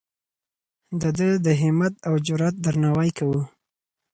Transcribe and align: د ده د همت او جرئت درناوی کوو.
د 1.01 1.03
ده 1.17 1.29
د 1.45 1.47
همت 1.61 1.93
او 2.07 2.13
جرئت 2.25 2.55
درناوی 2.65 3.09
کوو. 3.17 3.41